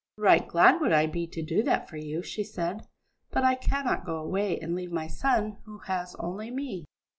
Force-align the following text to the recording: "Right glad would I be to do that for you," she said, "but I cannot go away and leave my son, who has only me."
"Right 0.17 0.47
glad 0.47 0.81
would 0.81 0.91
I 0.91 1.05
be 1.05 1.27
to 1.27 1.43
do 1.43 1.61
that 1.61 1.87
for 1.87 1.95
you," 1.97 2.23
she 2.23 2.43
said, 2.43 2.87
"but 3.29 3.43
I 3.43 3.53
cannot 3.53 4.03
go 4.03 4.15
away 4.17 4.57
and 4.57 4.73
leave 4.73 4.91
my 4.91 5.05
son, 5.05 5.59
who 5.65 5.77
has 5.85 6.15
only 6.17 6.49
me." 6.49 6.85